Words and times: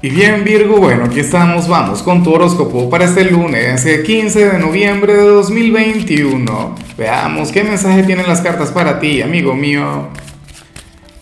Y 0.00 0.10
bien 0.10 0.44
Virgo, 0.44 0.76
bueno, 0.76 1.06
aquí 1.06 1.18
estamos, 1.18 1.66
vamos 1.66 2.04
con 2.04 2.22
tu 2.22 2.32
horóscopo 2.32 2.88
para 2.88 3.06
este 3.06 3.24
lunes, 3.24 3.84
15 3.84 4.40
eh, 4.40 4.52
de 4.52 4.58
noviembre 4.60 5.12
de 5.12 5.24
2021. 5.24 6.76
Veamos 6.96 7.50
qué 7.50 7.64
mensaje 7.64 8.04
tienen 8.04 8.28
las 8.28 8.40
cartas 8.40 8.70
para 8.70 9.00
ti, 9.00 9.22
amigo 9.22 9.54
mío. 9.54 10.06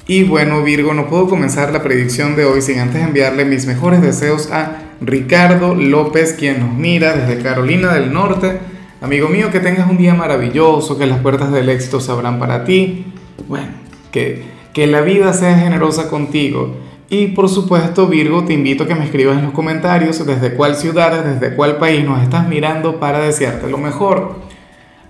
Y 0.07 0.25
bueno 0.25 0.63
Virgo, 0.63 0.93
no 0.93 1.09
puedo 1.09 1.27
comenzar 1.27 1.73
la 1.73 1.83
predicción 1.83 2.37
de 2.37 2.45
hoy 2.45 2.61
sin 2.61 2.79
antes 2.79 3.03
enviarle 3.03 3.47
mis 3.47 3.65
mejores 3.65 4.03
deseos 4.03 4.53
a 4.53 4.83
Ricardo 5.01 5.75
López, 5.75 6.35
quien 6.35 6.61
nos 6.61 6.75
mira 6.75 7.17
desde 7.17 7.43
Carolina 7.43 7.95
del 7.95 8.13
Norte. 8.13 8.59
Amigo 9.01 9.31
mío, 9.31 9.51
que 9.51 9.61
tengas 9.61 9.89
un 9.89 9.97
día 9.97 10.13
maravilloso, 10.13 10.99
que 10.99 11.07
las 11.07 11.21
puertas 11.21 11.51
del 11.51 11.71
éxito 11.71 11.99
se 11.99 12.13
abran 12.13 12.39
para 12.39 12.65
ti. 12.65 13.07
Bueno, 13.49 13.69
que, 14.13 14.45
que 14.75 14.87
la 14.87 15.01
vida 15.01 15.33
sea 15.33 15.59
generosa 15.59 16.11
contigo 16.11 16.85
y 17.09 17.29
por 17.29 17.49
supuesto, 17.49 18.09
Virgo, 18.09 18.45
te 18.45 18.53
invito 18.53 18.85
a 18.85 18.87
que 18.89 18.97
me 18.97 19.05
escribas 19.05 19.39
en 19.39 19.45
los 19.45 19.53
comentarios 19.53 20.25
desde 20.27 20.55
cuál 20.55 20.75
ciudad, 20.75 21.25
desde 21.25 21.55
cuál 21.55 21.77
país 21.77 22.05
nos 22.05 22.21
estás 22.21 22.49
mirando 22.49 22.99
para 22.99 23.21
desearte 23.21 23.71
lo 23.71 23.79
mejor. 23.79 24.41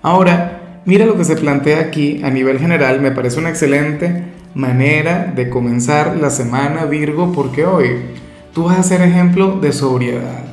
Ahora, 0.03 0.81
mira 0.85 1.07
lo 1.07 1.17
que 1.17 1.23
se 1.23 1.35
plantea 1.35 1.79
aquí 1.79 2.21
a 2.23 2.29
nivel 2.29 2.59
general, 2.59 3.01
me 3.01 3.11
parece 3.11 3.39
una 3.39 3.49
excelente 3.49 4.25
manera 4.53 5.31
de 5.35 5.49
comenzar 5.49 6.17
la 6.17 6.29
semana 6.29 6.85
Virgo 6.85 7.31
porque 7.31 7.65
hoy 7.65 7.97
tú 8.53 8.65
vas 8.65 8.77
a 8.77 8.83
ser 8.83 9.01
ejemplo 9.01 9.59
de 9.59 9.73
sobriedad. 9.73 10.45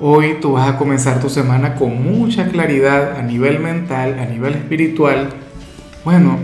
Hoy 0.00 0.38
tú 0.40 0.52
vas 0.52 0.68
a 0.68 0.78
comenzar 0.78 1.20
tu 1.20 1.28
semana 1.28 1.74
con 1.74 2.02
mucha 2.02 2.48
claridad 2.48 3.18
a 3.18 3.22
nivel 3.22 3.60
mental, 3.60 4.18
a 4.18 4.24
nivel 4.24 4.54
espiritual. 4.54 5.28
Bueno, 6.04 6.38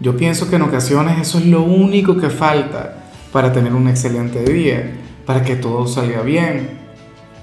yo 0.00 0.16
pienso 0.16 0.50
que 0.50 0.56
en 0.56 0.62
ocasiones 0.62 1.20
eso 1.20 1.38
es 1.38 1.46
lo 1.46 1.62
único 1.62 2.16
que 2.16 2.30
falta 2.30 3.05
para 3.36 3.52
tener 3.52 3.74
un 3.74 3.86
excelente 3.86 4.42
día, 4.50 4.94
para 5.26 5.42
que 5.42 5.56
todo 5.56 5.86
salga 5.86 6.22
bien. 6.22 6.70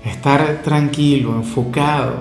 Estar 0.03 0.63
tranquilo, 0.63 1.35
enfocado, 1.35 2.15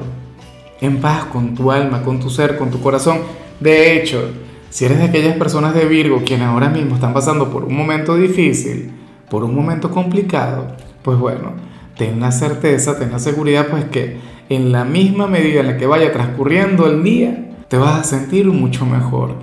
en 0.82 1.00
paz 1.00 1.24
con 1.24 1.54
tu 1.54 1.72
alma, 1.72 2.02
con 2.02 2.20
tu 2.20 2.28
ser, 2.28 2.58
con 2.58 2.70
tu 2.70 2.82
corazón. 2.82 3.20
De 3.60 3.96
hecho, 3.96 4.30
si 4.68 4.84
eres 4.84 4.98
de 4.98 5.04
aquellas 5.04 5.38
personas 5.38 5.72
de 5.72 5.86
Virgo 5.86 6.20
quienes 6.22 6.48
ahora 6.48 6.68
mismo 6.68 6.96
están 6.96 7.14
pasando 7.14 7.50
por 7.50 7.64
un 7.64 7.74
momento 7.74 8.14
difícil, 8.14 8.92
por 9.30 9.42
un 9.42 9.54
momento 9.54 9.90
complicado, 9.90 10.76
pues 11.02 11.18
bueno, 11.18 11.54
ten 11.96 12.20
la 12.20 12.30
certeza, 12.30 12.98
ten 12.98 13.10
la 13.10 13.20
seguridad, 13.20 13.68
pues 13.70 13.86
que 13.86 14.18
en 14.50 14.70
la 14.70 14.84
misma 14.84 15.28
medida 15.28 15.60
en 15.60 15.68
la 15.68 15.78
que 15.78 15.86
vaya 15.86 16.12
transcurriendo 16.12 16.86
el 16.86 17.02
día, 17.02 17.54
te 17.68 17.78
vas 17.78 18.00
a 18.00 18.04
sentir 18.04 18.48
mucho 18.48 18.84
mejor. 18.84 19.36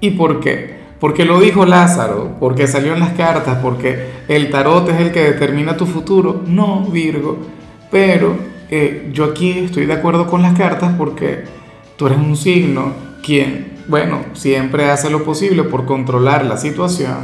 ¿Y 0.00 0.10
por 0.10 0.40
qué? 0.40 0.81
Porque 1.02 1.24
lo 1.24 1.40
dijo 1.40 1.66
Lázaro, 1.66 2.36
porque 2.38 2.68
salió 2.68 2.92
en 2.92 3.00
las 3.00 3.14
cartas, 3.14 3.58
porque 3.60 4.22
el 4.28 4.50
tarot 4.50 4.88
es 4.88 5.00
el 5.00 5.10
que 5.10 5.32
determina 5.32 5.76
tu 5.76 5.84
futuro. 5.84 6.42
No, 6.46 6.82
Virgo, 6.82 7.38
pero 7.90 8.36
eh, 8.70 9.10
yo 9.12 9.24
aquí 9.24 9.50
estoy 9.50 9.86
de 9.86 9.94
acuerdo 9.94 10.28
con 10.28 10.42
las 10.42 10.56
cartas 10.56 10.92
porque 10.96 11.42
tú 11.96 12.06
eres 12.06 12.18
un 12.18 12.36
signo 12.36 12.92
quien, 13.20 13.78
bueno, 13.88 14.20
siempre 14.34 14.90
hace 14.90 15.10
lo 15.10 15.24
posible 15.24 15.64
por 15.64 15.86
controlar 15.86 16.44
la 16.44 16.56
situación. 16.56 17.16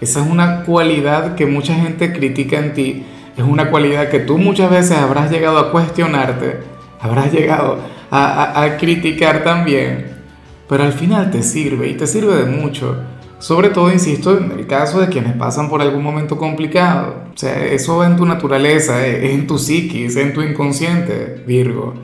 Esa 0.00 0.20
es 0.20 0.30
una 0.30 0.62
cualidad 0.62 1.34
que 1.34 1.46
mucha 1.46 1.74
gente 1.74 2.12
critica 2.12 2.60
en 2.60 2.74
ti, 2.74 3.06
es 3.36 3.42
una 3.42 3.72
cualidad 3.72 4.08
que 4.08 4.20
tú 4.20 4.38
muchas 4.38 4.70
veces 4.70 4.96
habrás 4.96 5.32
llegado 5.32 5.58
a 5.58 5.72
cuestionarte, 5.72 6.60
habrás 7.00 7.32
llegado 7.32 7.78
a, 8.08 8.62
a 8.62 8.76
criticar 8.76 9.42
también 9.42 10.09
pero 10.70 10.84
al 10.84 10.92
final 10.92 11.32
te 11.32 11.42
sirve 11.42 11.88
y 11.88 11.94
te 11.94 12.06
sirve 12.06 12.36
de 12.36 12.44
mucho. 12.44 12.96
Sobre 13.40 13.70
todo, 13.70 13.92
insisto, 13.92 14.38
en 14.38 14.52
el 14.52 14.68
caso 14.68 15.00
de 15.00 15.08
quienes 15.08 15.32
pasan 15.32 15.68
por 15.68 15.82
algún 15.82 16.04
momento 16.04 16.38
complicado. 16.38 17.24
O 17.34 17.36
sea, 17.36 17.66
eso 17.66 17.96
va 17.96 18.06
en 18.06 18.14
tu 18.14 18.24
naturaleza, 18.24 19.04
eh, 19.04 19.32
en 19.32 19.48
tu 19.48 19.58
psiquis, 19.58 20.14
en 20.14 20.32
tu 20.32 20.42
inconsciente, 20.42 21.42
Virgo. 21.44 21.94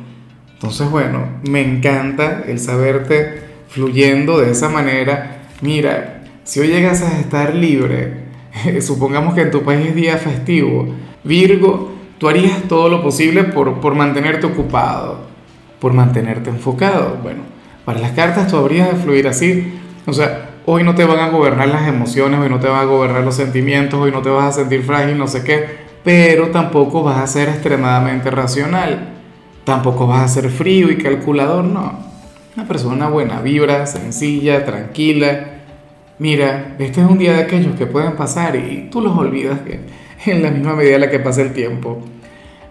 Entonces, 0.55 0.91
bueno, 0.91 1.29
me 1.49 1.61
encanta 1.61 2.43
el 2.45 2.59
saberte 2.59 3.41
fluyendo 3.69 4.41
de 4.41 4.51
esa 4.51 4.69
manera. 4.69 5.47
Mira, 5.61 6.25
si 6.43 6.59
hoy 6.59 6.67
llegas 6.67 7.03
a 7.03 7.21
estar 7.21 7.55
libre, 7.55 8.25
supongamos 8.81 9.35
que 9.35 9.43
en 9.43 9.53
tu 9.53 9.63
país 9.63 9.91
es 9.91 9.95
día 9.95 10.17
festivo, 10.17 10.89
Virgo, 11.23 11.93
tú 12.19 12.29
harías 12.29 12.65
todo 12.65 12.89
lo 12.89 13.01
posible 13.01 13.45
por, 13.45 13.79
por 13.79 13.95
mantenerte 13.95 14.45
ocupado, 14.45 15.21
por 15.79 15.93
mantenerte 15.93 16.51
enfocado. 16.51 17.21
Bueno, 17.23 17.56
para 17.87 18.01
las 18.01 18.11
cartas 18.11 18.49
tú 18.49 18.57
habrías 18.57 18.89
de 18.89 18.97
fluir 18.97 19.29
así. 19.29 19.73
O 20.07 20.13
sea, 20.13 20.51
hoy 20.67 20.83
no 20.83 20.97
te 20.97 21.05
van 21.05 21.21
a 21.21 21.29
gobernar 21.29 21.69
las 21.69 21.87
emociones, 21.87 22.41
hoy 22.41 22.51
no 22.51 22.59
te 22.59 22.67
van 22.67 22.81
a 22.81 22.85
gobernar 22.85 23.23
los 23.23 23.37
sentimientos, 23.37 24.01
hoy 24.01 24.11
no 24.11 24.23
te 24.23 24.29
vas 24.29 24.47
a 24.47 24.61
sentir 24.61 24.83
frágil, 24.83 25.17
no 25.17 25.29
sé 25.29 25.45
qué, 25.45 25.87
pero 26.03 26.49
tampoco 26.49 27.05
vas 27.05 27.19
a 27.19 27.27
ser 27.29 27.49
extremadamente 27.49 28.31
racional. 28.31 29.15
Tampoco 29.65 30.09
vas 30.09 30.23
a 30.23 30.29
ser 30.29 30.51
frío 30.51 30.91
y 30.91 30.99
calculador, 30.99 31.65
no. 31.65 31.99
Una 32.57 32.67
persona 32.67 33.09
buena 33.09 33.41
vibra, 33.41 33.87
sencilla, 33.87 34.65
tranquila. 34.65 35.53
Mira, 36.19 36.75
este 36.81 37.03
es 37.03 37.07
un 37.09 37.19
día 37.19 37.35
de 37.35 37.43
aquellos 37.43 37.77
que 37.77 37.87
pueden 37.87 38.17
pasar 38.17 38.57
y 38.57 38.89
tú 38.91 39.01
los 39.01 39.17
olvidas 39.17 39.61
en 40.27 40.43
la 40.43 40.51
misma 40.51 40.75
medida 40.75 40.97
en 40.97 41.03
la 41.03 41.11
que 41.11 41.21
pasa 41.21 41.43
el 41.43 41.53
tiempo. 41.53 42.01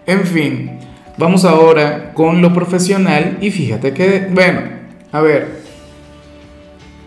En 0.05 0.25
fin, 0.25 0.79
vamos 1.17 1.45
ahora 1.45 2.13
con 2.13 2.41
lo 2.41 2.53
profesional 2.53 3.37
y 3.39 3.51
fíjate 3.51 3.93
que, 3.93 4.27
bueno, 4.29 4.74
a 5.15 5.21
ver, 5.21 5.61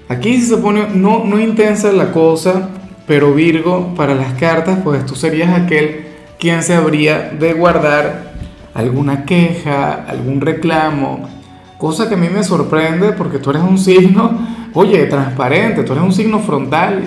aquí 0.09 0.41
se 0.41 0.57
pone 0.57 0.89
no, 0.95 1.25
no 1.27 1.39
intensa 1.39 1.93
la 1.93 2.11
cosa, 2.11 2.71
pero 3.07 3.35
Virgo, 3.35 3.95
para 3.95 4.15
las 4.15 4.33
cartas, 4.33 4.79
pues 4.83 5.05
tú 5.05 5.15
serías 5.15 5.51
aquel 5.51 6.07
quien 6.39 6.63
se 6.63 6.75
habría 6.75 7.31
de 7.39 7.53
guardar 7.53 8.33
alguna 8.73 9.27
queja, 9.27 10.07
algún 10.09 10.41
reclamo, 10.41 11.29
cosa 11.77 12.09
que 12.09 12.15
a 12.15 12.17
mí 12.19 12.31
me 12.31 12.43
sorprende 12.43 13.13
porque 13.13 13.39
tú 13.39 13.51
eres 13.51 13.63
un 13.63 13.77
signo, 13.77 14.39
oye, 14.73 15.05
transparente, 15.05 15.83
tú 15.83 15.93
eres 15.93 16.05
un 16.05 16.13
signo 16.15 16.39
frontal. 16.39 17.03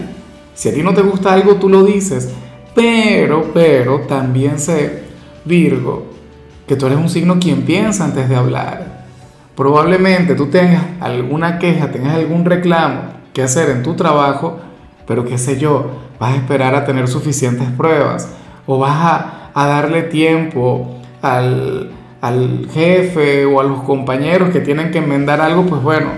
Si 0.54 0.70
a 0.70 0.74
ti 0.74 0.84
no 0.84 0.94
te 0.94 1.02
gusta 1.02 1.34
algo, 1.34 1.56
tú 1.56 1.68
lo 1.68 1.84
dices. 1.84 2.30
Pero, 2.76 3.50
pero, 3.56 4.02
también 4.02 4.60
sé, 4.60 5.06
Virgo, 5.46 6.12
que 6.68 6.76
tú 6.76 6.86
eres 6.86 7.00
un 7.00 7.10
signo 7.10 7.40
quien 7.40 7.64
piensa 7.64 8.06
antes 8.06 8.30
de 8.30 8.36
hablar. 8.36 8.91
Probablemente 9.56 10.36
tú 10.36 10.48
tengas 10.48 10.84
alguna 11.00 11.60
queja, 11.60 11.92
tengas 11.92 12.16
algún 12.16 12.46
reclamo 12.46 13.02
que 13.34 13.44
hacer 13.44 13.70
en 13.70 13.84
tu 13.84 13.96
trabajo, 13.96 14.60
pero 15.06 15.26
qué 15.26 15.38
sé 15.38 15.60
yo, 15.60 15.92
vas 16.20 16.34
a 16.34 16.36
esperar 16.38 16.74
a 16.76 16.86
tener 16.86 17.08
suficientes 17.08 17.68
pruebas 17.72 18.30
o 18.66 18.78
vas 18.78 19.52
a, 19.54 19.68
darle 19.68 20.04
tiempo 20.04 20.96
al, 21.22 21.92
jefe 22.72 23.46
o 23.46 23.60
a 23.60 23.64
los 23.64 23.82
compañeros 23.82 24.50
que 24.52 24.62
tienen 24.62 24.92
que 24.92 25.00
enmendar 25.00 25.42
algo, 25.42 25.66
pues 25.66 25.82
bueno, 25.82 26.12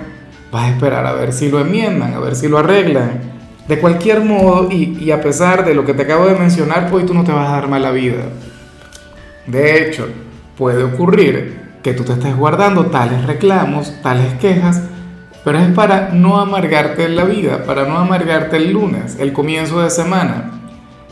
vas 0.52 0.66
a 0.66 0.70
esperar 0.70 1.06
a 1.06 1.14
ver 1.14 1.34
si 1.34 1.50
lo 1.50 1.60
enmiendan, 1.60 2.14
a 2.14 2.20
ver 2.20 2.36
si 2.36 2.48
lo 2.48 2.60
arreglan. 2.60 3.34
De 3.68 3.80
cualquier 3.80 4.20
modo, 4.20 4.70
y, 4.70 4.98
y, 5.00 5.12
a 5.12 5.22
pesar 5.22 5.66
de 5.66 5.74
lo 5.74 5.86
que 5.86 5.94
te 5.94 6.04
acabo 6.04 6.26
de 6.26 6.36
mencionar, 6.36 6.90
pues 6.92 7.06
tú 7.06 7.14
no 7.14 7.24
te 7.24 7.32
vas 7.32 7.48
a 7.48 7.54
dar 7.54 7.70
mala 7.70 7.92
vida. 7.92 8.26
De 9.48 9.82
hecho, 9.82 10.06
puede 10.58 10.84
ocurrir 10.84 11.63
que 11.84 11.94
tú 11.94 12.04
te 12.04 12.14
estés 12.14 12.36
guardando 12.36 12.86
tales 12.86 13.28
reclamos, 13.28 13.94
tales 14.02 14.34
quejas, 14.36 14.82
pero 15.44 15.60
es 15.60 15.68
para 15.74 16.10
no 16.14 16.40
amargarte 16.40 17.10
la 17.10 17.26
vida, 17.26 17.66
para 17.66 17.86
no 17.86 17.98
amargarte 17.98 18.56
el 18.56 18.72
lunes, 18.72 19.18
el 19.20 19.34
comienzo 19.34 19.82
de 19.82 19.90
semana. 19.90 20.62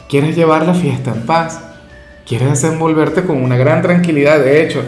Quieres 0.07 0.35
llevar 0.35 0.65
la 0.65 0.73
fiesta 0.73 1.11
en 1.13 1.25
paz, 1.25 1.61
quieres 2.25 2.49
desenvolverte 2.49 3.23
con 3.23 3.43
una 3.43 3.57
gran 3.57 3.81
tranquilidad. 3.81 4.39
De 4.39 4.63
hecho, 4.63 4.81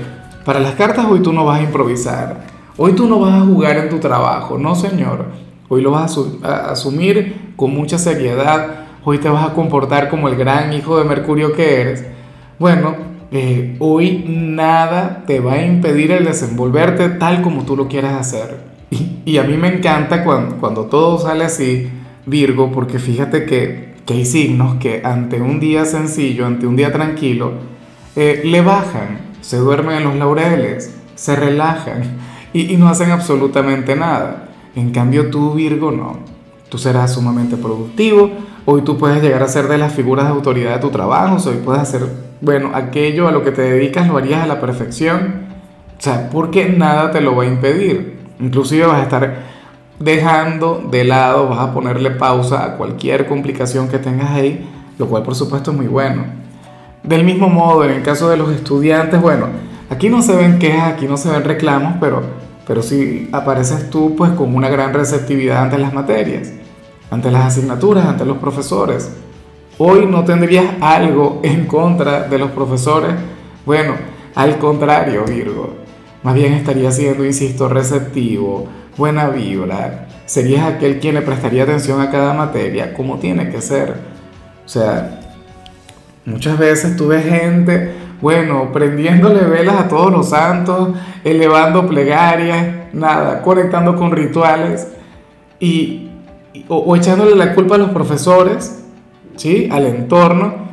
para 0.46 0.62
las 0.62 0.76
cartas 0.76 1.06
hoy 1.10 1.20
tú 1.20 1.34
no 1.34 1.44
vas 1.44 1.60
a 1.60 1.64
improvisar, 1.64 2.42
hoy 2.78 2.94
tú 2.94 3.08
no 3.08 3.20
vas 3.20 3.42
a 3.42 3.46
jugar 3.46 3.78
en 3.78 3.90
tu 3.90 4.00
trabajo, 4.00 4.58
no 4.58 4.76
señor. 4.76 5.26
Hoy 5.68 5.82
lo 5.82 5.92
vas 5.92 6.18
a, 6.44 6.72
asumir 6.72 7.54
con 7.58 7.74
mucha 7.74 7.98
seriedad, 7.98 8.86
hoy 9.04 9.18
te 9.18 9.28
vas 9.28 9.50
a 9.50 9.54
comportar 9.54 10.10
como 10.10 10.30
el 10.30 10.36
gran 10.36 10.72
hijo 10.72 10.98
de 10.98 11.04
Mercurio 11.04 11.54
que 11.54 11.82
eres. 11.82 12.06
Bueno, 12.60 12.96
eh, 13.36 13.78
hoy 13.80 14.24
nada 14.28 15.24
te 15.26 15.40
va 15.40 15.54
a 15.54 15.66
impedir 15.66 16.12
el 16.12 16.26
desenvolverte 16.26 17.10
tal 17.10 17.42
como 17.42 17.66
tú 17.66 17.76
lo 17.76 17.88
quieras 17.88 18.14
hacer. 18.14 18.60
Y, 19.26 19.38
a 19.38 19.44
mí 19.44 19.58
me 19.58 19.76
encanta 19.76 20.24
cuando, 20.24 20.58
cuando, 20.58 20.84
todo 20.84 21.18
sale 21.18 21.44
así, 21.44 21.90
Virgo, 22.28 22.72
porque 22.72 23.00
fíjate 23.00 23.46
que, 23.46 23.96
que, 24.06 24.14
hay 24.14 24.26
signos 24.26 24.76
que 24.76 25.02
ante 25.04 25.42
un 25.42 25.60
día 25.60 25.86
sencillo, 25.86 26.46
ante 26.46 26.68
un 26.68 26.76
día 26.76 26.92
tranquilo, 26.92 27.54
eh, 28.16 28.42
le 28.46 28.62
bajan, 28.62 29.18
se 29.42 29.58
duermen 29.58 29.98
en 29.98 30.04
los 30.04 30.16
laureles, 30.18 30.94
se 31.16 31.36
relajan 31.36 32.04
y, 32.54 32.72
y 32.72 32.78
no 32.78 32.88
hacen 32.88 33.10
absolutamente 33.10 33.96
nada. 33.96 34.50
En 34.76 34.92
cambio 34.92 35.32
tú, 35.32 35.54
Virgo, 35.54 35.92
no. 35.92 36.20
Tú 36.70 36.78
serás 36.78 37.14
sumamente 37.14 37.58
productivo. 37.58 38.30
Hoy 38.66 38.84
tú 38.84 38.98
puedes 38.98 39.24
llegar 39.24 39.42
a 39.42 39.48
ser 39.48 39.68
de 39.70 39.80
las 39.80 39.94
figuras 39.94 40.26
de 40.26 40.34
autoridad 40.34 40.76
de 40.76 40.82
tu 40.82 40.92
trabajo. 40.92 41.38
Hoy 41.50 41.62
puedes 41.64 41.82
hacer 41.82 42.33
bueno, 42.44 42.72
aquello 42.74 43.30
a 43.30 43.32
lo 43.32 43.42
que 43.42 43.52
te 43.52 43.62
dedicas 43.62 44.10
lo 44.10 44.18
harías 44.18 44.44
a 44.44 44.48
la 44.48 44.60
perfección. 44.60 45.46
O 45.98 46.02
sea, 46.02 46.30
porque 46.30 46.68
nada 46.68 47.10
te 47.12 47.22
lo 47.22 47.38
va 47.38 47.44
a 47.44 47.48
impedir. 47.48 48.20
Inclusive 48.40 48.86
vas 48.86 49.00
a 49.00 49.04
estar 49.04 49.36
dejando 49.98 50.84
de 50.92 51.06
lado, 51.06 51.48
vas 51.48 51.60
a 51.60 51.74
ponerle 51.74 52.12
pausa 52.12 52.66
a 52.66 52.76
cualquier 52.76 53.28
complicación 53.28 53.88
que 53.88 53.98
tengas 53.98 54.32
ahí, 54.32 54.68
lo 54.98 55.08
cual 55.08 55.24
por 55.24 55.36
supuesto 55.36 55.72
es 55.72 55.78
muy 55.78 55.88
bueno. 55.88 56.26
Del 57.04 57.24
mismo 57.24 57.48
modo, 57.48 57.86
en 57.86 57.92
el 57.92 58.04
caso 58.04 58.30
de 58.30 58.36
los 58.36 58.52
estudiantes, 58.52 59.22
bueno, 59.22 59.48
aquí 59.90 60.10
no 60.10 60.22
se 60.22 60.36
ven 60.36 60.60
quejas, 60.60 60.92
aquí 60.94 61.08
no 61.08 61.16
se 61.16 61.32
ven 61.32 61.46
reclamos, 61.46 61.94
pero, 62.02 62.24
pero 62.68 62.84
si 62.84 63.30
apareces 63.32 63.90
tú 63.90 64.16
pues 64.18 64.32
con 64.32 64.54
una 64.54 64.68
gran 64.68 64.94
receptividad 64.94 65.64
ante 65.64 65.78
las 65.78 65.94
materias, 65.94 66.52
ante 67.10 67.32
las 67.32 67.46
asignaturas, 67.46 68.06
ante 68.06 68.26
los 68.26 68.38
profesores. 68.38 69.10
Hoy 69.80 70.06
no 70.06 70.24
tendrías 70.24 70.66
algo 70.82 71.40
en 71.44 71.66
contra 71.66 72.28
de 72.28 72.38
los 72.38 72.52
profesores. 72.52 73.16
Bueno, 73.66 73.96
al 74.36 74.60
contrario, 74.60 75.26
Virgo. 75.26 75.74
Más 76.22 76.36
bien 76.36 76.54
estarías 76.54 76.96
siendo, 76.96 77.26
insisto, 77.26 77.68
receptivo, 77.68 78.68
buena 78.98 79.30
vibra. 79.30 80.08
Serías 80.26 80.66
aquel 80.66 81.00
quien 81.00 81.16
le 81.16 81.22
prestaría 81.22 81.64
atención 81.64 82.02
a 82.02 82.12
cada 82.12 82.34
materia, 82.34 82.94
como 82.94 83.18
tiene 83.18 83.50
que 83.50 83.62
ser. 83.62 83.96
O 84.64 84.70
sea, 84.70 85.20
muchas 86.24 86.58
veces 86.60 86.96
tú 86.96 87.08
ves 87.08 87.26
gente, 87.26 87.94
bueno, 88.22 88.72
prendiéndole 88.72 89.42
velas 89.42 89.76
a 89.78 89.88
todos 89.88 90.12
los 90.12 90.30
santos, 90.30 90.90
elevando 91.24 91.88
plegarias, 91.88 92.94
nada, 92.94 93.42
conectando 93.42 93.96
con 93.96 94.12
rituales 94.12 94.88
y, 95.60 96.12
o 96.68 96.96
echándole 96.96 97.36
la 97.36 97.56
culpa 97.56 97.76
a 97.76 97.80
los 97.80 97.90
profesores 97.90 98.83
¿sí? 99.36 99.68
al 99.72 99.86
entorno 99.86 100.64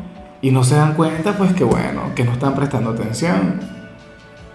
y 0.43 0.51
no 0.51 0.65
se 0.65 0.77
dan 0.77 0.95
cuenta 0.95 1.37
pues 1.37 1.53
que 1.53 1.65
bueno, 1.65 2.15
que 2.15 2.25
no 2.25 2.33
están 2.33 2.55
prestando 2.55 2.91
atención, 2.91 3.61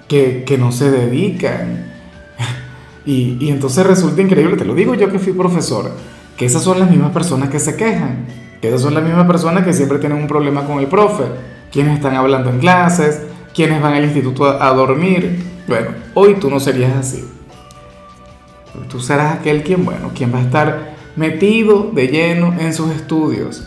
que, 0.08 0.44
que 0.46 0.58
no 0.58 0.72
se 0.72 0.90
dedican. 0.92 1.94
y, 3.06 3.38
y 3.40 3.50
entonces 3.50 3.86
resulta 3.86 4.22
increíble, 4.22 4.58
te 4.58 4.66
lo 4.66 4.74
digo 4.74 4.96
yo 4.96 5.12
que 5.12 5.20
fui 5.20 5.34
profesor, 5.34 5.92
que 6.38 6.46
esas 6.46 6.64
son 6.64 6.80
las 6.80 6.90
mismas 6.90 7.12
personas 7.12 7.50
que 7.50 7.60
se 7.60 7.76
quejan, 7.76 8.26
que 8.62 8.70
esas 8.70 8.82
son 8.82 8.94
las 8.94 9.04
mismas 9.04 9.28
personas 9.28 9.64
que 9.64 9.74
siempre 9.74 10.00
tienen 10.00 10.18
un 10.18 10.28
problema 10.28 10.66
con 10.66 10.80
el 10.80 10.88
profe, 10.88 11.26
quienes 11.72 11.96
están 11.96 12.16
hablando 12.16 12.50
en 12.50 12.60
clases, 12.60 13.22
quienes 13.54 13.82
van 13.82 13.94
al 13.94 14.04
instituto 14.04 14.46
a, 14.46 14.68
a 14.68 14.74
dormir. 14.74 15.44
Bueno, 15.68 15.92
hoy 16.14 16.36
tú 16.36 16.50
no 16.50 16.60
serías 16.60 16.96
así. 16.96 17.24
Tú 18.90 19.00
serás 19.00 19.40
aquel 19.40 19.64
quien, 19.64 19.86
bueno, 19.86 20.12
quien 20.14 20.34
va 20.34 20.40
a 20.40 20.42
estar 20.42 20.96
metido 21.16 21.92
de 21.94 22.08
lleno 22.08 22.54
en 22.60 22.74
sus 22.74 22.92
estudios 22.92 23.66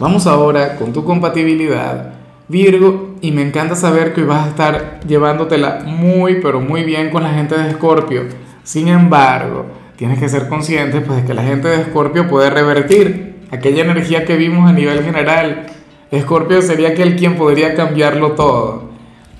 Vamos 0.00 0.26
ahora 0.26 0.74
con 0.74 0.92
tu 0.92 1.04
compatibilidad, 1.04 2.14
Virgo, 2.48 3.14
y 3.20 3.30
me 3.30 3.42
encanta 3.42 3.76
saber 3.76 4.12
que 4.12 4.22
hoy 4.22 4.26
vas 4.26 4.44
a 4.44 4.48
estar 4.48 5.00
llevándotela 5.06 5.84
muy, 5.86 6.40
pero 6.40 6.60
muy 6.60 6.82
bien 6.82 7.10
con 7.10 7.22
la 7.22 7.32
gente 7.32 7.56
de 7.56 7.70
Escorpio. 7.70 8.22
Sin 8.64 8.88
embargo, 8.88 9.66
tienes 9.94 10.18
que 10.18 10.28
ser 10.28 10.48
consciente 10.48 11.00
pues, 11.00 11.22
de 11.22 11.28
que 11.28 11.32
la 11.32 11.44
gente 11.44 11.68
de 11.68 11.82
Escorpio 11.82 12.26
puede 12.26 12.50
revertir 12.50 13.36
aquella 13.52 13.84
energía 13.84 14.24
que 14.24 14.36
vimos 14.36 14.68
a 14.68 14.72
nivel 14.72 15.04
general. 15.04 15.66
Escorpio 16.10 16.60
sería 16.60 16.88
aquel 16.88 17.14
quien 17.14 17.36
podría 17.36 17.76
cambiarlo 17.76 18.32
todo. 18.32 18.90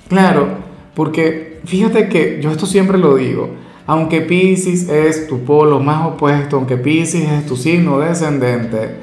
Claro, 0.07 0.47
porque 0.93 1.59
fíjate 1.65 2.07
que 2.07 2.39
yo 2.41 2.49
esto 2.49 2.65
siempre 2.65 2.97
lo 2.97 3.15
digo. 3.15 3.49
Aunque 3.87 4.21
Pisces 4.21 4.87
es 4.87 5.27
tu 5.27 5.43
polo 5.43 5.81
más 5.81 6.07
opuesto, 6.07 6.55
aunque 6.55 6.77
Pisces 6.77 7.29
es 7.29 7.45
tu 7.45 7.57
signo 7.57 7.99
descendente, 7.99 8.95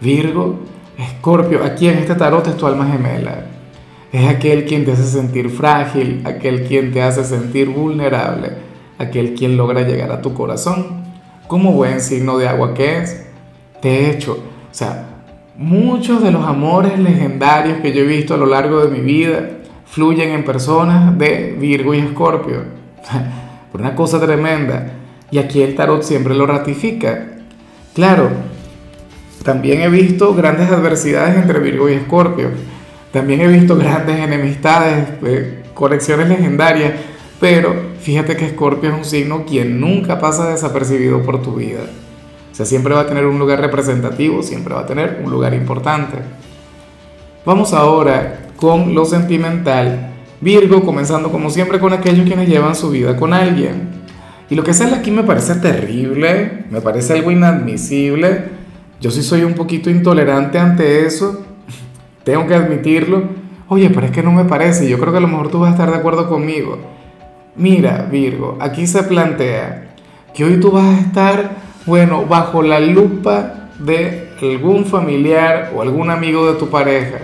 Virgo 0.00 0.60
Escorpio, 0.98 1.64
aquí 1.64 1.88
en 1.88 1.98
este 1.98 2.14
tarot 2.14 2.46
es 2.46 2.56
tu 2.56 2.66
alma 2.66 2.86
gemela. 2.86 3.46
Es 4.12 4.28
aquel 4.28 4.64
quien 4.64 4.84
te 4.84 4.92
hace 4.92 5.04
sentir 5.04 5.50
frágil, 5.50 6.22
aquel 6.24 6.64
quien 6.64 6.92
te 6.92 7.02
hace 7.02 7.24
sentir 7.24 7.68
vulnerable, 7.68 8.52
aquel 8.98 9.34
quien 9.34 9.56
logra 9.56 9.82
llegar 9.82 10.12
a 10.12 10.22
tu 10.22 10.34
corazón. 10.34 11.02
Como 11.48 11.72
buen 11.72 12.00
signo 12.00 12.38
de 12.38 12.48
agua 12.48 12.74
que 12.74 12.98
es. 12.98 13.26
De 13.82 14.10
hecho, 14.10 14.34
o 14.34 14.74
sea, 14.74 15.06
muchos 15.56 16.22
de 16.22 16.30
los 16.30 16.46
amores 16.46 16.98
legendarios 16.98 17.78
que 17.78 17.92
yo 17.92 18.02
he 18.02 18.06
visto 18.06 18.34
a 18.34 18.38
lo 18.38 18.46
largo 18.46 18.84
de 18.84 18.88
mi 18.88 19.00
vida 19.00 19.50
fluyen 19.86 20.30
en 20.30 20.44
personas 20.44 21.18
de 21.18 21.56
Virgo 21.58 21.92
y 21.94 21.98
Escorpio. 21.98 22.62
Una 23.74 23.94
cosa 23.94 24.20
tremenda. 24.20 24.92
Y 25.30 25.38
aquí 25.38 25.62
el 25.62 25.74
tarot 25.74 26.02
siempre 26.02 26.34
lo 26.34 26.46
ratifica. 26.46 27.32
Claro, 27.94 28.30
también 29.44 29.82
he 29.82 29.90
visto 29.90 30.34
grandes 30.34 30.70
adversidades 30.70 31.36
entre 31.36 31.60
Virgo 31.60 31.90
y 31.90 31.92
Escorpio. 31.92 32.48
También 33.12 33.42
he 33.42 33.46
visto 33.46 33.76
grandes 33.76 34.18
enemistades, 34.18 35.06
eh, 35.22 35.62
colecciones 35.74 36.30
legendarias. 36.30 36.94
Pero 37.38 37.74
fíjate 38.00 38.36
que 38.36 38.46
Escorpio 38.46 38.90
es 38.90 38.96
un 38.96 39.04
signo 39.04 39.44
quien 39.44 39.78
nunca 39.78 40.18
pasa 40.18 40.48
desapercibido 40.48 41.22
por 41.22 41.42
tu 41.42 41.56
vida. 41.56 41.80
O 42.50 42.54
sea, 42.54 42.64
siempre 42.64 42.94
va 42.94 43.00
a 43.00 43.06
tener 43.06 43.26
un 43.26 43.38
lugar 43.38 43.60
representativo, 43.60 44.42
siempre 44.42 44.74
va 44.74 44.80
a 44.80 44.86
tener 44.86 45.20
un 45.22 45.30
lugar 45.30 45.52
importante. 45.52 46.16
Vamos 47.44 47.74
ahora 47.74 48.48
con 48.56 48.94
lo 48.94 49.04
sentimental. 49.04 50.10
Virgo, 50.40 50.82
comenzando 50.82 51.30
como 51.30 51.50
siempre 51.50 51.78
con 51.78 51.92
aquellos 51.92 52.26
quienes 52.26 52.48
llevan 52.48 52.74
su 52.74 52.90
vida 52.90 53.14
con 53.14 53.34
alguien. 53.34 54.04
Y 54.48 54.54
lo 54.54 54.64
que 54.64 54.72
sale 54.72 54.94
aquí 54.94 55.10
me 55.10 55.24
parece 55.24 55.56
terrible, 55.56 56.64
me 56.70 56.80
parece 56.80 57.12
algo 57.12 57.30
inadmisible 57.30 58.53
yo 59.04 59.10
sí 59.10 59.22
soy 59.22 59.42
un 59.42 59.52
poquito 59.52 59.90
intolerante 59.90 60.58
ante 60.58 61.04
eso, 61.04 61.44
tengo 62.24 62.46
que 62.46 62.54
admitirlo. 62.54 63.24
Oye, 63.68 63.90
pero 63.90 64.06
es 64.06 64.12
que 64.12 64.22
no 64.22 64.32
me 64.32 64.46
parece, 64.46 64.88
yo 64.88 64.98
creo 64.98 65.12
que 65.12 65.18
a 65.18 65.20
lo 65.20 65.28
mejor 65.28 65.50
tú 65.50 65.58
vas 65.58 65.68
a 65.68 65.72
estar 65.72 65.90
de 65.90 65.98
acuerdo 65.98 66.26
conmigo. 66.26 66.78
Mira, 67.54 68.08
Virgo, 68.10 68.56
aquí 68.62 68.86
se 68.86 69.02
plantea 69.02 69.94
que 70.32 70.42
hoy 70.42 70.58
tú 70.58 70.70
vas 70.70 70.86
a 70.86 71.00
estar, 71.00 71.50
bueno, 71.84 72.24
bajo 72.24 72.62
la 72.62 72.80
lupa 72.80 73.68
de 73.78 74.30
algún 74.40 74.86
familiar 74.86 75.74
o 75.76 75.82
algún 75.82 76.08
amigo 76.08 76.50
de 76.50 76.58
tu 76.58 76.70
pareja. 76.70 77.18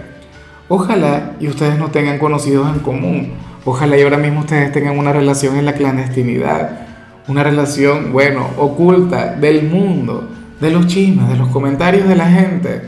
Ojalá 0.69 1.37
y 1.41 1.49
ustedes 1.49 1.79
no 1.79 1.91
tengan 1.91 2.19
conocidos 2.19 2.69
en 2.69 2.81
común. 2.81 3.33
Ojalá 3.65 3.97
y 3.97 4.03
ahora 4.03 4.19
mismo 4.19 4.41
ustedes 4.41 4.71
tengan 4.71 4.99
una 4.99 5.15
relación 5.15 5.57
en 5.57 5.65
la 5.65 5.73
clandestinidad. 5.73 6.89
Una 7.27 7.43
relación, 7.43 8.13
bueno, 8.13 8.49
oculta 8.59 9.35
del 9.35 9.67
mundo 9.67 10.29
de 10.61 10.71
los 10.71 10.87
chismes, 10.87 11.29
de 11.29 11.37
los 11.37 11.49
comentarios 11.49 12.07
de 12.07 12.17
la 12.17 12.27
gente. 12.27 12.83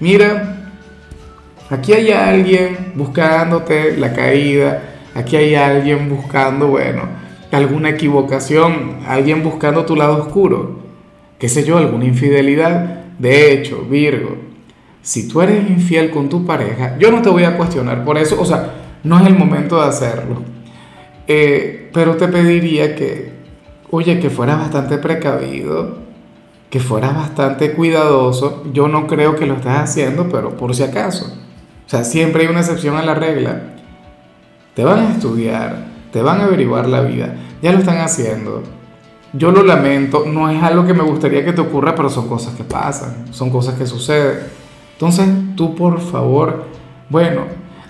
Mira, 0.00 0.70
aquí 1.68 1.92
hay 1.92 2.12
alguien 2.12 2.92
buscándote 2.94 3.96
la 3.96 4.12
caída, 4.12 4.82
aquí 5.14 5.36
hay 5.36 5.54
alguien 5.54 6.08
buscando, 6.08 6.68
bueno, 6.68 7.02
alguna 7.52 7.90
equivocación, 7.90 8.98
alguien 9.06 9.42
buscando 9.42 9.84
tu 9.84 9.96
lado 9.96 10.18
oscuro, 10.18 10.80
qué 11.38 11.48
sé 11.48 11.64
yo, 11.64 11.78
alguna 11.78 12.04
infidelidad. 12.04 13.04
De 13.18 13.52
hecho, 13.52 13.82
Virgo, 13.88 14.36
si 15.02 15.28
tú 15.28 15.40
eres 15.40 15.68
infiel 15.68 16.10
con 16.10 16.28
tu 16.28 16.44
pareja, 16.44 16.96
yo 16.98 17.10
no 17.10 17.22
te 17.22 17.30
voy 17.30 17.44
a 17.44 17.56
cuestionar 17.56 18.04
por 18.04 18.18
eso, 18.18 18.40
o 18.40 18.44
sea, 18.44 18.74
no 19.02 19.18
es 19.18 19.26
el 19.26 19.36
momento 19.36 19.80
de 19.80 19.88
hacerlo. 19.88 20.42
Eh, 21.26 21.90
pero 21.92 22.16
te 22.16 22.28
pediría 22.28 22.94
que, 22.94 23.32
oye, 23.90 24.20
que 24.20 24.30
fueras 24.30 24.58
bastante 24.58 24.98
precavido, 24.98 26.05
que 26.76 26.82
fueras 26.82 27.16
bastante 27.16 27.72
cuidadoso. 27.72 28.62
Yo 28.70 28.86
no 28.86 29.06
creo 29.06 29.34
que 29.34 29.46
lo 29.46 29.54
estés 29.54 29.72
haciendo, 29.72 30.28
pero 30.28 30.58
por 30.58 30.74
si 30.74 30.82
acaso. 30.82 31.24
O 31.24 31.88
sea, 31.88 32.04
siempre 32.04 32.42
hay 32.42 32.48
una 32.48 32.60
excepción 32.60 32.96
a 32.96 33.02
la 33.02 33.14
regla. 33.14 33.62
Te 34.74 34.84
van 34.84 34.98
a 34.98 35.12
estudiar, 35.12 35.86
te 36.12 36.20
van 36.20 36.42
a 36.42 36.44
averiguar 36.44 36.86
la 36.86 37.00
vida. 37.00 37.34
Ya 37.62 37.72
lo 37.72 37.78
están 37.78 37.96
haciendo. 37.96 38.62
Yo 39.32 39.52
lo 39.52 39.62
lamento, 39.62 40.24
no 40.26 40.50
es 40.50 40.62
algo 40.62 40.84
que 40.84 40.92
me 40.92 41.02
gustaría 41.02 41.46
que 41.46 41.54
te 41.54 41.62
ocurra, 41.62 41.94
pero 41.94 42.10
son 42.10 42.28
cosas 42.28 42.54
que 42.54 42.62
pasan, 42.62 43.24
son 43.30 43.48
cosas 43.48 43.76
que 43.76 43.86
suceden. 43.86 44.40
Entonces, 44.92 45.26
tú 45.56 45.74
por 45.74 45.98
favor, 45.98 46.64
bueno, 47.08 47.44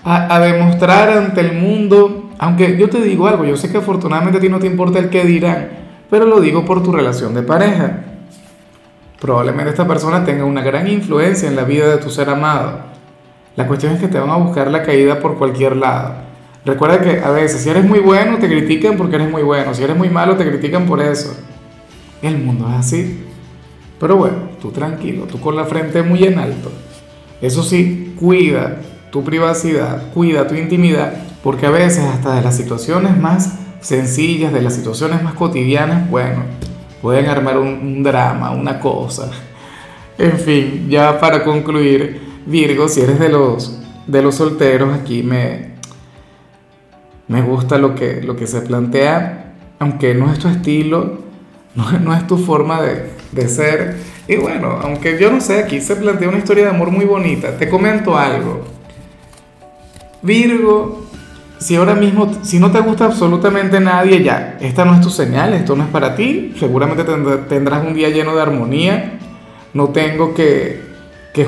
a, 0.05 0.33
a 0.33 0.39
demostrar 0.39 1.09
ante 1.09 1.41
el 1.41 1.59
mundo, 1.59 2.29
aunque 2.37 2.77
yo 2.77 2.89
te 2.89 3.01
digo 3.01 3.27
algo, 3.27 3.43
yo 3.43 3.57
sé 3.57 3.69
que 3.69 3.79
afortunadamente 3.79 4.37
a 4.37 4.41
ti 4.41 4.47
no 4.47 4.59
te 4.59 4.67
importa 4.67 4.99
el 4.99 5.09
que 5.09 5.25
dirán, 5.25 5.71
pero 6.09 6.25
lo 6.25 6.39
digo 6.39 6.63
por 6.63 6.81
tu 6.81 6.93
relación 6.93 7.33
de 7.33 7.43
pareja 7.43 8.06
Probablemente 9.19 9.71
esta 9.71 9.87
persona 9.87 10.23
tenga 10.23 10.45
una 10.45 10.61
gran 10.61 10.87
influencia 10.87 11.47
en 11.47 11.55
la 11.55 11.63
vida 11.63 11.87
de 11.87 11.97
tu 11.97 12.09
ser 12.09 12.29
amado. 12.29 12.79
La 13.55 13.65
cuestión 13.65 13.93
es 13.93 13.99
que 13.99 14.07
te 14.07 14.19
van 14.19 14.29
a 14.29 14.35
buscar 14.35 14.69
la 14.69 14.83
caída 14.83 15.19
por 15.19 15.37
cualquier 15.37 15.75
lado. 15.75 16.13
Recuerda 16.63 17.01
que 17.01 17.19
a 17.19 17.31
veces 17.31 17.61
si 17.61 17.69
eres 17.69 17.85
muy 17.85 17.99
bueno 17.99 18.37
te 18.37 18.47
critican 18.47 18.97
porque 18.97 19.15
eres 19.15 19.31
muy 19.31 19.41
bueno, 19.41 19.73
si 19.73 19.83
eres 19.83 19.97
muy 19.97 20.09
malo 20.09 20.35
te 20.35 20.47
critican 20.47 20.85
por 20.85 21.01
eso. 21.01 21.35
El 22.21 22.37
mundo 22.37 22.67
es 22.69 22.75
así. 22.75 23.23
Pero 23.99 24.17
bueno, 24.17 24.37
tú 24.61 24.71
tranquilo, 24.71 25.23
tú 25.23 25.39
con 25.39 25.55
la 25.55 25.65
frente 25.65 26.03
muy 26.03 26.23
en 26.23 26.37
alto. 26.37 26.71
Eso 27.41 27.63
sí, 27.63 28.13
cuida 28.19 28.77
tu 29.11 29.23
privacidad, 29.23 30.11
cuida 30.13 30.47
tu 30.47 30.55
intimidad, 30.55 31.13
porque 31.43 31.65
a 31.65 31.71
veces 31.71 32.03
hasta 32.03 32.35
de 32.35 32.41
las 32.41 32.55
situaciones 32.55 33.17
más 33.17 33.55
sencillas, 33.79 34.53
de 34.53 34.61
las 34.61 34.73
situaciones 34.75 35.23
más 35.23 35.33
cotidianas, 35.33 36.09
bueno, 36.09 36.43
pueden 37.01 37.27
armar 37.27 37.57
un, 37.57 38.03
drama, 38.03 38.51
una 38.51 38.79
cosa. 38.79 39.29
En 40.17 40.37
fin, 40.39 40.87
ya 40.89 41.19
para 41.19 41.43
concluir, 41.43 42.21
Virgo, 42.45 42.87
si 42.87 43.01
eres 43.01 43.19
de 43.19 43.29
los, 43.29 43.79
de 44.07 44.21
los 44.21 44.35
solteros, 44.35 44.93
aquí 44.93 45.23
me, 45.23 45.75
me 47.27 47.41
gusta 47.41 47.77
lo 47.77 47.93
que, 47.93 48.21
lo 48.21 48.35
que 48.35 48.47
se 48.47 48.61
plantea, 48.61 49.55
aunque 49.79 50.13
no 50.13 50.31
es 50.31 50.39
tu 50.39 50.47
estilo, 50.47 51.19
no, 51.75 52.15
es 52.15 52.25
tu 52.25 52.37
forma 52.37 52.81
de, 52.81 53.11
de, 53.31 53.47
ser. 53.47 53.97
Y 54.27 54.37
bueno, 54.37 54.79
aunque 54.81 55.19
yo 55.19 55.31
no 55.31 55.39
sé, 55.41 55.59
aquí 55.59 55.79
se 55.79 55.95
plantea 55.95 56.29
una 56.29 56.39
historia 56.39 56.63
de 56.63 56.69
amor 56.71 56.89
muy 56.89 57.05
bonita. 57.05 57.55
Te 57.55 57.69
comento 57.69 58.17
algo. 58.17 58.63
Virgo, 60.23 61.06
si 61.59 61.75
ahora 61.75 61.95
mismo, 61.95 62.31
si 62.43 62.59
no 62.59 62.71
te 62.71 62.79
gusta 62.79 63.05
absolutamente 63.05 63.79
nadie, 63.79 64.23
ya, 64.23 64.57
esta 64.59 64.85
no 64.85 64.93
es 64.93 65.01
tu 65.01 65.09
señal, 65.09 65.53
esto 65.53 65.75
no 65.75 65.83
es 65.83 65.89
para 65.89 66.15
ti, 66.15 66.53
seguramente 66.59 67.03
tendrás 67.49 67.85
un 67.85 67.93
día 67.93 68.09
lleno 68.09 68.35
de 68.35 68.41
armonía, 68.41 69.19
no 69.73 69.89
tengo 69.89 70.33
que, 70.33 70.85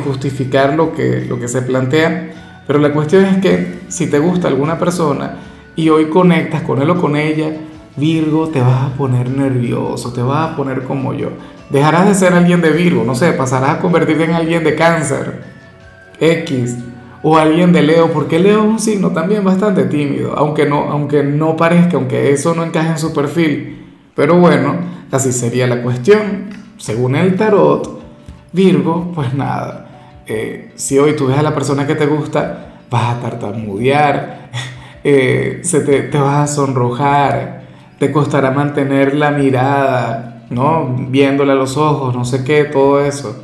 justificar 0.06 0.76
lo 0.76 0.94
que, 0.94 1.26
lo 1.28 1.40
que 1.40 1.48
se 1.48 1.64
plantea, 1.64 2.62
pero 2.68 2.78
la 2.78 2.94
cuestión 2.94 3.26
es 3.26 3.38
que 3.38 3.80
si 3.88 4.08
te 4.08 4.20
gusta 4.20 4.48
alguna 4.48 4.78
persona 4.78 5.38
y 5.76 5.90
hoy 5.90 6.10
conectas 6.10 6.62
con 6.62 6.80
él 6.80 6.92
o 6.92 7.02
con 7.02 7.16
ella, 7.16 7.50
Virgo, 7.96 8.50
te 8.50 8.62
vas 8.62 8.84
a 8.84 8.94
poner 8.96 9.30
nervioso, 9.32 10.14
te 10.14 10.22
vas 10.22 10.52
a 10.52 10.56
poner 10.56 10.84
como 10.84 11.14
yo. 11.14 11.30
Dejarás 11.72 12.08
de 12.08 12.14
ser 12.14 12.34
alguien 12.34 12.62
de 12.62 12.70
Virgo, 12.70 13.04
no 13.04 13.16
sé, 13.16 13.34
pasarás 13.34 13.72
a 13.72 13.80
convertirte 13.80 14.26
en 14.26 14.34
alguien 14.34 14.64
de 14.64 14.76
cáncer, 14.76 15.42
X, 16.20 16.78
o 17.22 17.38
alguien 17.38 17.74
de 17.74 17.82
Leo, 17.82 18.12
porque 18.12 18.40
Leo 18.40 18.60
es 18.60 18.66
un 18.66 18.80
signo 18.80 19.12
también 19.12 19.44
bastante 19.44 19.84
tímido, 19.86 20.34
aunque 20.38 20.66
no, 20.66 20.90
aunque 20.90 21.24
no 21.24 21.58
parezca, 21.58 21.98
aunque 21.98 22.32
eso 22.32 22.54
no 22.56 22.64
encaje 22.64 22.90
en 22.90 23.00
su 23.00 23.14
perfil. 23.14 23.88
Pero 24.16 24.38
bueno, 24.38 24.78
así 25.12 25.32
sería 25.32 25.68
la 25.68 25.82
cuestión. 25.82 26.50
Según 26.78 27.16
el 27.16 27.36
tarot, 27.36 28.02
Virgo, 28.52 29.12
pues 29.14 29.34
nada, 29.34 30.24
eh, 30.26 30.72
si 30.76 30.98
hoy 30.98 31.16
tú 31.16 31.28
ves 31.28 31.38
a 31.38 31.44
la 31.44 31.54
persona 31.54 31.86
que 31.86 31.96
te 31.96 32.06
gusta, 32.06 32.80
vas 32.90 33.16
a 33.16 33.20
tartamudear, 33.20 34.50
eh, 35.04 35.60
se 35.64 35.82
te, 35.82 36.02
te 36.04 36.18
vas 36.18 36.50
a 36.50 36.56
sonrojar, 36.56 37.64
te 38.00 38.12
costará 38.12 38.52
mantener 38.52 39.16
la 39.16 39.32
mirada, 39.32 40.46
¿no? 40.50 40.96
Viéndole 41.10 41.52
a 41.52 41.56
los 41.56 41.78
ojos, 41.78 42.16
no 42.16 42.26
sé 42.26 42.44
qué, 42.44 42.64
todo 42.64 43.02
eso. 43.04 43.44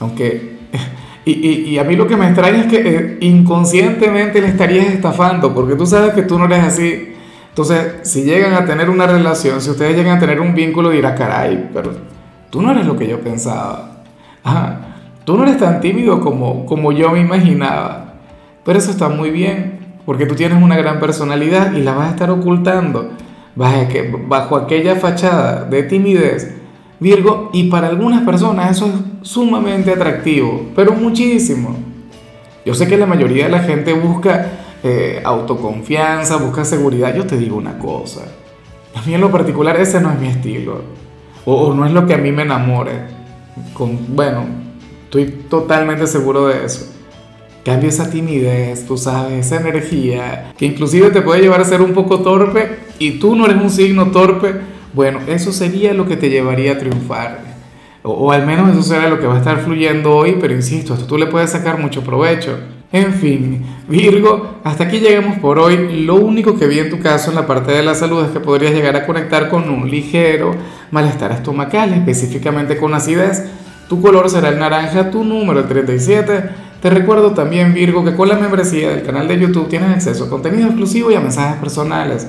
Aunque, 0.00 0.58
y, 1.32 1.70
y, 1.70 1.78
a 1.78 1.84
mí 1.84 1.96
lo 1.96 2.06
que 2.06 2.16
me 2.16 2.26
extraña 2.26 2.60
es 2.60 2.66
que 2.66 2.76
eh, 2.76 3.18
inconscientemente 3.20 4.40
le 4.40 4.46
estarías 4.46 4.86
estafando, 4.86 5.52
porque 5.52 5.74
tú 5.74 5.84
sabes 5.84 6.14
que 6.14 6.22
tú 6.22 6.38
no 6.38 6.44
eres 6.44 6.62
así. 6.62 7.14
Entonces, 7.48 7.96
si 8.02 8.22
llegan 8.22 8.54
a 8.54 8.64
tener 8.64 8.88
una 8.88 9.08
relación, 9.08 9.60
si 9.60 9.70
ustedes 9.70 9.96
llegan 9.96 10.18
a 10.18 10.20
tener 10.20 10.40
un 10.40 10.54
vínculo, 10.54 10.90
dirá, 10.90 11.16
caray, 11.16 11.68
pero 11.74 11.90
tú 12.48 12.62
no 12.62 12.70
eres 12.70 12.86
lo 12.86 12.96
que 12.96 13.08
yo 13.08 13.20
pensaba. 13.20 14.04
Ajá, 14.44 14.80
tú 15.24 15.36
no 15.36 15.42
eres 15.42 15.58
tan 15.58 15.80
tímido 15.80 16.20
como, 16.20 16.64
como 16.64 16.92
yo 16.92 17.10
me 17.10 17.20
imaginaba. 17.20 18.14
Pero 18.64 18.78
eso 18.78 18.92
está 18.92 19.08
muy 19.08 19.30
bien, 19.30 19.80
porque 20.04 20.26
tú 20.26 20.36
tienes 20.36 20.62
una 20.62 20.76
gran 20.76 21.00
personalidad 21.00 21.72
y 21.72 21.82
la 21.82 21.94
vas 21.94 22.08
a 22.08 22.10
estar 22.10 22.30
ocultando 22.30 23.10
bajo 23.56 24.56
aquella 24.56 24.94
fachada 24.96 25.64
de 25.64 25.82
timidez, 25.82 26.54
Virgo, 26.98 27.50
y 27.52 27.64
para 27.64 27.88
algunas 27.88 28.22
personas 28.22 28.76
eso 28.76 28.86
es 28.86 29.28
sumamente 29.28 29.92
atractivo, 29.92 30.66
pero 30.74 30.92
muchísimo. 30.92 31.76
Yo 32.64 32.74
sé 32.74 32.88
que 32.88 32.96
la 32.96 33.06
mayoría 33.06 33.44
de 33.44 33.50
la 33.50 33.60
gente 33.60 33.92
busca 33.92 34.46
eh, 34.82 35.20
autoconfianza, 35.24 36.36
busca 36.36 36.64
seguridad. 36.64 37.14
Yo 37.14 37.26
te 37.26 37.36
digo 37.36 37.56
una 37.56 37.78
cosa, 37.78 38.22
a 38.94 39.02
mí 39.02 39.14
en 39.14 39.20
lo 39.20 39.30
particular 39.30 39.78
ese 39.78 40.00
no 40.00 40.10
es 40.10 40.18
mi 40.18 40.28
estilo, 40.28 40.80
o, 41.44 41.74
no 41.74 41.84
es 41.86 41.92
lo 41.92 42.06
que 42.06 42.14
a 42.14 42.18
mí 42.18 42.32
me 42.32 42.42
enamore. 42.42 42.92
Con, 43.74 44.16
bueno, 44.16 44.44
estoy 45.04 45.26
totalmente 45.48 46.06
seguro 46.06 46.48
de 46.48 46.64
eso. 46.64 46.92
Cambia 47.64 47.88
esa 47.88 48.10
timidez, 48.10 48.86
tú 48.86 48.96
sabes, 48.96 49.46
esa 49.46 49.60
energía, 49.60 50.52
que 50.56 50.66
inclusive 50.66 51.10
te 51.10 51.20
puede 51.20 51.42
llevar 51.42 51.60
a 51.60 51.64
ser 51.64 51.82
un 51.82 51.92
poco 51.92 52.20
torpe 52.20 52.78
y 52.98 53.18
tú 53.18 53.36
no 53.36 53.44
eres 53.44 53.60
un 53.60 53.70
signo 53.70 54.06
torpe, 54.12 54.54
bueno, 54.96 55.20
eso 55.28 55.52
sería 55.52 55.94
lo 55.94 56.08
que 56.08 56.16
te 56.16 56.28
llevaría 56.28 56.72
a 56.72 56.78
triunfar. 56.78 57.38
O, 58.02 58.32
al 58.32 58.46
menos 58.46 58.70
eso 58.70 58.82
será 58.82 59.08
lo 59.08 59.20
que 59.20 59.26
va 59.26 59.34
a 59.34 59.38
estar 59.38 59.60
fluyendo 59.60 60.16
hoy, 60.16 60.38
pero 60.40 60.54
insisto, 60.54 60.94
esto 60.94 61.06
tú 61.06 61.18
le 61.18 61.26
puedes 61.26 61.50
sacar 61.50 61.78
mucho 61.78 62.02
provecho. 62.02 62.58
En 62.90 63.12
fin, 63.12 63.64
Virgo, 63.88 64.56
hasta 64.64 64.84
aquí 64.84 64.98
llegamos 64.98 65.38
por 65.38 65.58
hoy. 65.58 66.04
Lo 66.04 66.14
único 66.14 66.58
que 66.58 66.66
vi 66.66 66.78
en 66.78 66.90
tu 66.90 66.98
caso 66.98 67.30
en 67.30 67.36
la 67.36 67.46
parte 67.46 67.72
de 67.72 67.82
la 67.82 67.94
salud 67.94 68.24
es 68.24 68.30
que 68.30 68.40
podrías 68.40 68.72
llegar 68.72 68.96
a 68.96 69.06
conectar 69.06 69.48
con 69.48 69.68
un 69.68 69.88
ligero 69.88 70.54
malestar 70.90 71.30
estomacal, 71.30 71.92
específicamente 71.92 72.78
con 72.78 72.94
acidez. 72.94 73.44
Tu 73.88 74.00
color 74.00 74.30
será 74.30 74.48
el 74.48 74.58
naranja, 74.58 75.10
tu 75.10 75.22
número 75.22 75.60
el 75.60 75.68
37 75.68 76.66
te 76.80 76.90
recuerdo 76.90 77.32
también, 77.32 77.72
Virgo, 77.72 78.04
que 78.04 78.14
con 78.14 78.28
la 78.28 78.36
membresía 78.36 78.90
del 78.90 79.02
canal 79.02 79.26
de 79.26 79.40
YouTube 79.40 79.68
tienes 79.68 79.90
acceso 79.90 80.24
a 80.24 80.30
contenido 80.30 80.66
exclusivo 80.66 81.10
y 81.10 81.14
a 81.14 81.20
mensajes 81.20 81.58
personales. 81.58 82.28